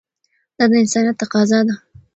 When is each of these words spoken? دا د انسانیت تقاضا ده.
دا 0.57 0.63
د 0.69 0.71
انسانیت 0.81 1.15
تقاضا 1.21 1.59
ده. 1.67 1.75